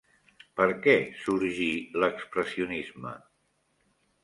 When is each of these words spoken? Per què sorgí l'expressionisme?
Per 0.61 0.65
què 0.85 0.95
sorgí 1.25 1.69
l'expressionisme? 2.05 3.15